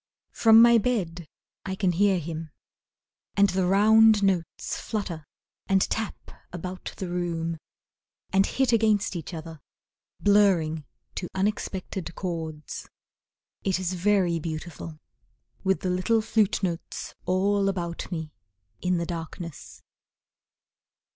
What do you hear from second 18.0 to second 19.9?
me, In the darkness.